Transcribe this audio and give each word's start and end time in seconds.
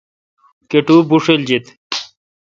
کاٹو 0.69 0.95
بوݭلجیت۔ 1.09 1.65